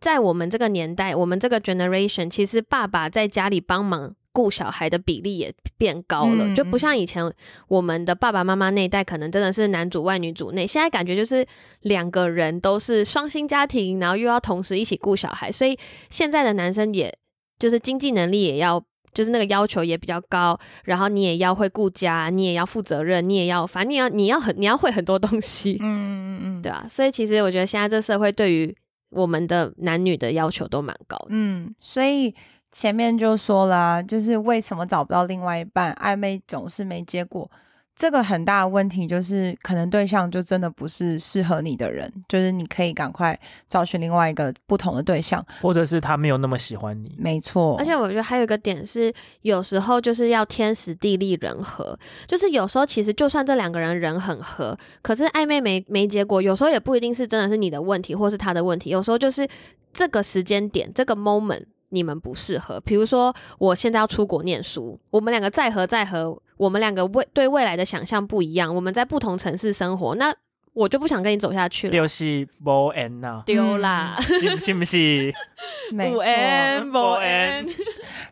[0.00, 7.32] 在我们这个年代，我们这个 generation，其实爸爸在家里帮忙顾小孩的比例也变高了，嗯就不像以前
[7.68, 10.66] 我们的爸爸妈妈那一代，可能真的是男主外女主内。
[10.66, 11.46] 现在感觉就是
[11.82, 15.78] 两个人都是双薪家庭，然后又要同时一起顾小孩，所以
[16.10, 17.12] 现在的男生也
[17.58, 18.82] 就是经济能力也要。
[19.14, 25.76] 就是那个要求也比较高，然后你也要会顾家，你也要负责任，你也要，反正你要你要很你要会很多东西。
[25.80, 28.72] 嗯嗯嗯，对啊，所以其实我觉得现在这社会对于
[29.10, 31.26] 我们的男女的要求都蛮高的。
[31.30, 32.34] 嗯，所以
[32.70, 37.50] 前面就说了、就是为什么找不到另外一半，暧昧总是没结果。
[37.98, 45.44] 这个很大的问题就是，可能对象就真的不是适合你的人，就是你可以赶快找寻另外一个不同的对象。
[45.60, 59.48] 或者是他没有那么喜欢你，没错，而且我觉得还有一个点是，有时候就是要天时地利人和，就是有时候其实就算这两个人人很合，可是暧昧没没结果，有时候也不一定是真的是你的问题，或是他的问题，有时候就是
[59.92, 62.80] 这个时间点这个 moment 你们不适合。
[62.80, 70.34] 比如说我现在要出国念书，我们两个再合再合，我们两个未对未来的想象不一样，我们在不同城市生活，那
[70.74, 74.16] 我就不想跟你走下去了，就是无缘呐，丢啦。
[74.22, 75.34] 是是不是？
[75.92, 76.22] 没错。
[76.22, 77.66] N 不 N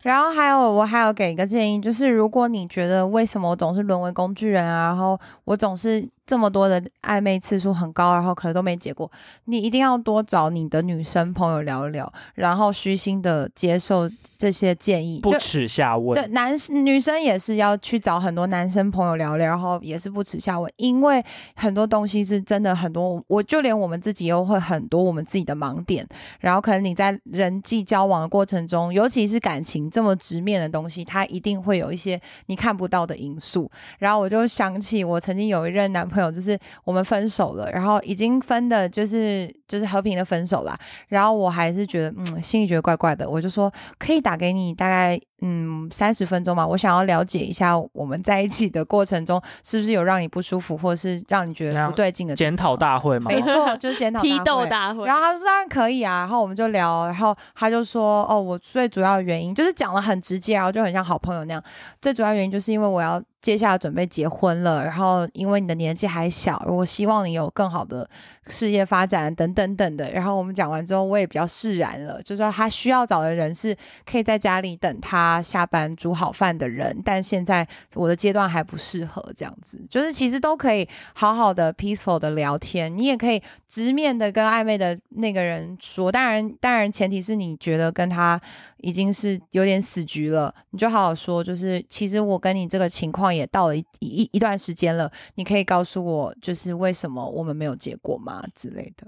[0.03, 9.09] 然后还有，我还有给一个建议，就是如果你觉得为什么我总是沦为工具人啊，然后我总是这么多的暧昧次数很高，然后可能都没结果，
[9.45, 16.13] 你一定要多找你的女生朋友聊一聊，然后虚心的接受这些建议，不耻下问。
[16.13, 21.23] 对，男女生也是要去找很多男生朋友聊聊，然后也是不耻下问，因为
[21.55, 26.05] 很多东西是真的很多，我就连我们自己又会很多我们自己的盲点，
[26.41, 33.71] 然后可能你在人际交往的过程中，尤其是感情这么直面的东西，它一定会有一些你看不到的因素。
[33.99, 40.77] 然后我就想起我曾经有一任男朋朋友，就是我们分手了，然后已经分的，就是就是和平的分手啦。
[41.07, 53.31] 然后我还是觉得，嗯，心里觉得怪怪的，我就说可以打给你，大概嗯三十分钟嘛，我想要了解一下我们在一起的过程中是不是有让你不舒服，或者是让你觉得不对劲的检讨大会吗？
[53.31, 54.67] 没错，就是检讨 批斗。
[54.67, 61.63] 大会，然后他说当然可以啊，然后我们就聊，然后他就说哦，我最主要的原因就是讲的很直接，然后就很像好朋友那样。
[62.01, 68.09] 最主要原因就是因为我要接下来准备结婚了，然后因为你的年纪还小，我希望你有更好的
[68.47, 70.11] 事业发展等等等的。
[70.11, 73.75] 然后我们讲完之后，我也比较释然了，就说他需要找的人是
[74.09, 88.39] 可以在家里等他下班煮好饭的人，但现在我的阶段还不适合这样子，就是其实都可以好好的 peaceful 的聊天，你也可以直面的跟暧昧的那个人说，当然当然前提是你觉得跟他
[88.77, 99.07] 已经是有点死局了，你就好好说，就是其实我跟你这个情况也到了一一一段时间了，你可以告诉我，就是为什么我们没有结果吗之类的。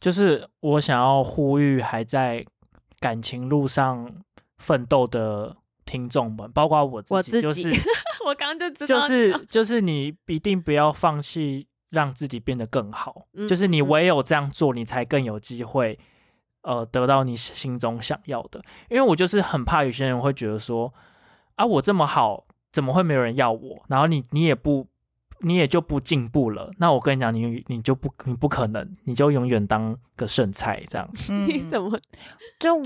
[0.00, 2.44] 就是我想要呼吁还在
[2.98, 4.10] 感情路上
[4.62, 7.68] 奋斗的听众们，包括我自己，就是
[8.24, 15.98] 我刚刚就知道就是就是你一定不要放弃让自己变得更好，嗯就是你嗯唯有这样做，你才更有机会，
[16.62, 18.62] 呃，得到你心中想要的。
[18.88, 20.94] 因为我就是很怕有些人会觉得说，
[21.56, 23.82] 啊，我这么好，怎么会没有人要我？
[23.88, 24.86] 然后你你也不。
[25.42, 31.98] 你也就不进步了，那我跟你讲，你你就不你不可能，你就永远当个剩菜这样， 嗯你怎么
[32.58, 32.80] 就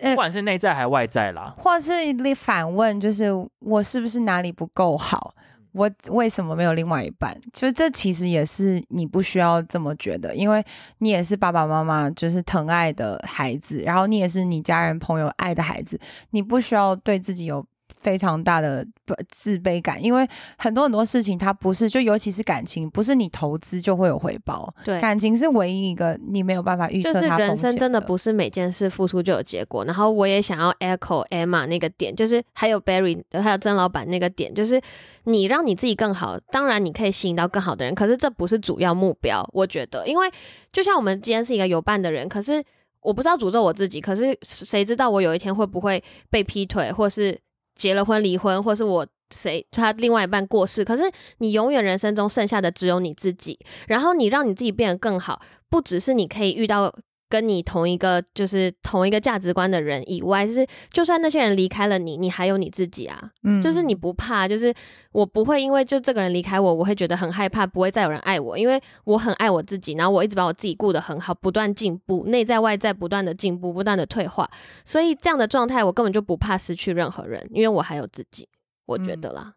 [0.00, 1.54] 呃不管是内在还外在啦。
[1.58, 3.28] 或是你反问，就是
[3.60, 5.34] 我是不是哪里不够好？
[5.72, 7.38] 我为什么没有另外一半？
[7.52, 10.64] 就这其实也是你不需要这么觉得，因为
[10.98, 15.96] 你也是爸爸妈妈就是疼爱的孩子，然后你也是你家人朋友爱的孩子，
[16.30, 17.64] 你不需要对自己有
[18.00, 20.26] 非常大的不自卑感，因为
[20.56, 24.98] 很多很多事情它不是，就尤其是感情，不是你投资就会有回报，对？
[25.00, 29.84] 感情是唯一一个你没有办法预就是测它风险人生真的不是每件事付出就有结果。
[29.84, 34.80] 然后我也想要 echo Emma 那个点，就是还有 Barry 还有曾老板那个点，就是
[35.24, 39.46] 你让你自己更好，当然你可以吸引到更好的人，可是这不是主要目标。
[39.52, 40.30] 我觉得，因为
[40.72, 42.64] 就像我们今天是一个有伴的人，可是
[43.02, 47.38] 我不知道诅咒我自己，可是谁知道我有一天会不会被劈腿，或是
[47.80, 49.06] 结了婚离婚，或是我。
[49.32, 51.04] 谁他另外一半过世，可是
[51.38, 53.56] 你永远人生中剩下的只有你自己，
[53.86, 56.92] 然后你让你自己变得更好，不只是你可以遇到
[57.30, 64.74] 跟你同一个就是同一个价值观的人以外，就是就算那些人离开了你，你还有你自己啊，嗯就是你不怕，就是
[65.12, 74.50] 我不会因为就这个人离开我，我会觉得很害怕，不会再有人爱我，因为我很爱我自己，然后我一直把我自己顾得很好，不断进步，内在外在不断的进步，不断的退化，
[74.84, 78.48] 所以这样的状态我根本就不怕失去任何人，因为我还有自己，
[78.86, 79.54] 我觉得啦，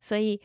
[0.00, 0.38] 所以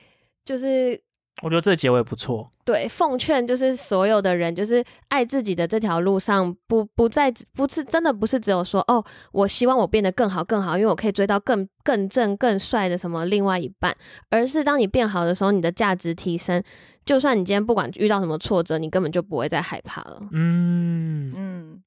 [0.45, 1.01] 就是
[1.41, 2.51] 我觉得这个结尾不错。
[2.65, 13.95] 对，奉劝就是所有的人，就是爱自己的这条路上，不不再不是真的不是只有说哦，我希望我变得更好更好，因为我可以追到更更正更帅的什么另外一半，
[14.29, 16.61] 而是当你变好的时候，你的价值提升，
[17.05, 20.19] 就算你今天不管遇到什么挫折，你根本就不会再害怕了。
[20.31, 21.83] 嗯，嗯，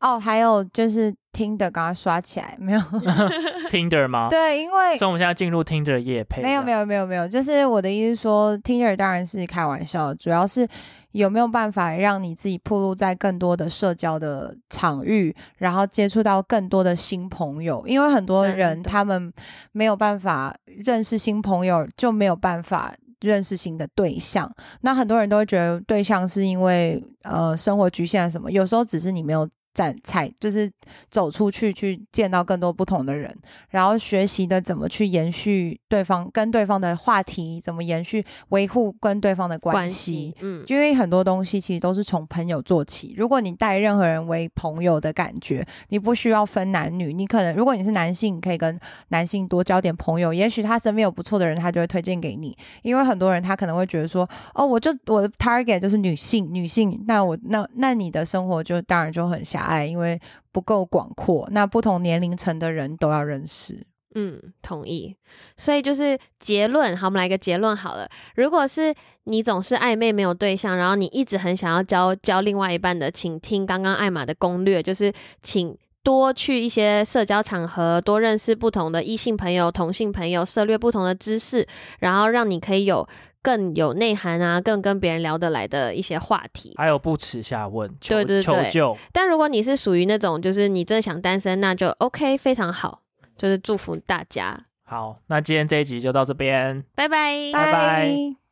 [0.00, 2.80] 哦，还有就是听的，刚刚刷起来没有？
[3.68, 4.28] Tinder 吗？
[4.30, 6.40] 对，因为所以我们现在进入 Tinder 的夜配。
[6.42, 10.66] 没有没有，有没有没有，就是我的意思是说，Tinder 当然是开玩笑，主要是
[11.12, 19.30] 有没有办法让你自己暴露在更多的社交的场域，然后接触到更多的新朋友，因为很多人他们
[19.72, 22.94] 没有办法认识新朋友，就没有办法。
[23.22, 24.48] 认识新的对象，
[24.82, 30.70] 那很多人都会觉得对象是因为呃生活局限了什么，有时候只是你没有站踩，就是
[31.10, 33.30] 走出去去见到更多不同的人，
[33.68, 43.14] 然后学习的怎么去延续对方跟对方的话题，怎么延续维护跟对方的关关系系。，嗯，因为很多东西其实都是从朋友做起。
[43.18, 52.56] 如果你带任何人为朋友的感觉，你不需要分男女，你可能如果你是男性，你可以跟男性多交点朋友，也许他身边有不错的人，他就会推荐给你。
[52.80, 60.18] 因为很多人他可能会觉得说，哦，我就我的 target 就是女性，女性，那我那那你的生活就当然就很狭隘，因为
[60.50, 61.46] 不够广阔。
[61.52, 63.86] 那不同年龄层的人都要认识。
[64.14, 65.14] 嗯，同意。
[65.58, 68.08] 所以就是结论，好，我们来个结论好了。
[68.36, 68.94] 如果是
[69.24, 75.12] 你总是暧昧没有对象，然后你一直很想要交交另外一半的，请听刚刚艾玛的攻略，就是
[75.42, 81.66] 请多去一些社交场合，多认识不同的异性朋友、同性朋友，涉猎不同的知识，
[81.98, 83.06] 然后让你可以有
[83.46, 86.74] 更有内涵啊，更跟别人聊得来的一些话题。
[86.76, 88.96] 还有不耻下问，求对对对求救。
[89.12, 93.02] 但如果你是属于那种，就是你真的想单身，那就 OK，非常好，
[93.36, 96.82] 就是祝福大家，好，那今天这一集就到这边。
[96.96, 97.52] 拜拜。
[97.52, 98.45] 拜拜拜